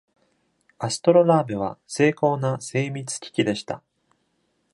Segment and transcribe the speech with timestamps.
[0.79, 3.83] アストロラーベは精巧な精密機器でした。